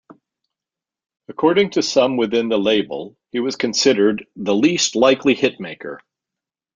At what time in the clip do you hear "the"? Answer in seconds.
2.49-2.57, 4.35-4.55